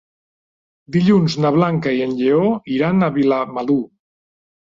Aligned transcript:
Dilluns 0.95 1.33
na 1.43 1.51
Blanca 1.57 1.93
i 1.97 2.01
en 2.07 2.15
Lleó 2.21 2.49
iran 2.79 3.09
a 3.09 3.13
Vilamalur. 3.19 3.79